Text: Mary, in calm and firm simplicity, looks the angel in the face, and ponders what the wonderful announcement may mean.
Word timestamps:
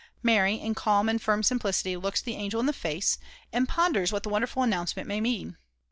Mary, 0.23 0.55
in 0.55 0.73
calm 0.73 1.07
and 1.07 1.21
firm 1.21 1.43
simplicity, 1.43 1.95
looks 1.95 2.23
the 2.23 2.33
angel 2.33 2.59
in 2.59 2.65
the 2.65 2.73
face, 2.73 3.19
and 3.53 3.69
ponders 3.69 4.11
what 4.11 4.23
the 4.23 4.29
wonderful 4.29 4.63
announcement 4.63 5.07
may 5.07 5.21
mean. 5.21 5.57